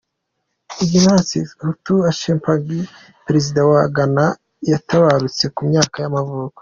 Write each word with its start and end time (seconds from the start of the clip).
Ignatius 0.85 1.49
Kutu 1.59 1.93
Acheampong, 2.09 2.69
perezida 3.25 3.59
wa 3.67 3.75
wa 3.81 3.87
Ghana 3.95 4.25
yaatabarutse, 4.69 5.45
ku 5.55 5.61
myaka 5.69 5.95
y’amavuko. 6.03 6.59